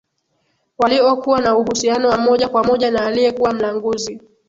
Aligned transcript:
waliokuwa 0.77 1.41
na 1.41 1.55
uhusiano 1.57 2.09
wa 2.09 2.17
moja 2.17 2.49
kwa 2.49 2.63
moja 2.63 2.91
na 2.91 3.05
aliyekuwa 3.05 3.53
mlanguzi 3.53 4.21